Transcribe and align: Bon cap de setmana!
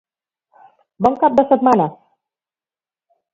Bon 1.07 1.17
cap 1.25 1.35
de 1.41 1.45
setmana! 1.51 1.87